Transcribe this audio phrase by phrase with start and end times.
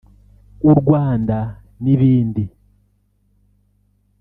[0.69, 1.37] U Rwanda
[1.83, 2.43] n’ibindi